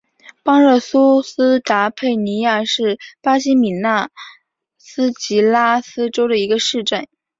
[0.41, 4.09] 邦热苏斯达佩尼亚是巴西米纳
[4.79, 7.07] 斯吉拉斯州的一个市镇。